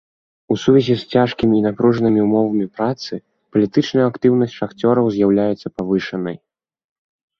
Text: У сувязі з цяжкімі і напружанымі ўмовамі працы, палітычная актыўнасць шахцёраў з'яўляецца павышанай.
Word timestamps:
У 0.53 0.55
сувязі 0.61 0.95
з 1.01 1.17
цяжкімі 1.17 1.55
і 1.59 1.65
напружанымі 1.65 2.23
ўмовамі 2.27 2.65
працы, 2.77 3.13
палітычная 3.57 4.05
актыўнасць 4.13 4.57
шахцёраў 4.63 5.05
з'яўляецца 5.17 5.67
павышанай. 5.79 6.37